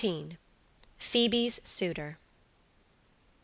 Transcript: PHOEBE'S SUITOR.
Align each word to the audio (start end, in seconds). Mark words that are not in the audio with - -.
PHOEBE'S 0.97 1.61
SUITOR. 1.63 2.17